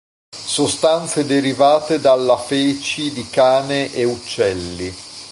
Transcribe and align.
Sostanze 0.33 1.27
derivate 1.27 1.99
dalla 1.99 2.35
feci 2.35 3.11
di 3.11 3.29
cane 3.29 3.93
e 3.93 4.03
uccelli. 4.03 4.91